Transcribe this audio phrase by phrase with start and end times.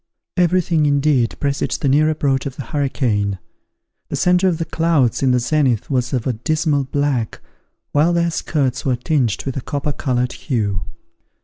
[0.35, 3.37] Every thing, indeed, presaged the near approach of the hurricane.
[4.09, 7.39] The centre of the clouds in the zenith was of a dismal black,
[7.91, 10.83] while their skirts were tinged with a copper coloured hue.